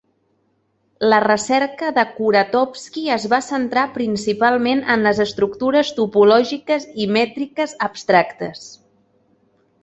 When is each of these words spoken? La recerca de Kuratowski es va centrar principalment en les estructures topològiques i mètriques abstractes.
La 1.09 1.17
recerca 1.23 1.89
de 1.97 2.05
Kuratowski 2.15 3.03
es 3.15 3.27
va 3.33 3.39
centrar 3.47 3.83
principalment 3.97 4.81
en 4.95 5.05
les 5.09 5.21
estructures 5.27 5.93
topològiques 6.01 6.89
i 7.07 7.09
mètriques 7.19 7.77
abstractes. 7.91 8.67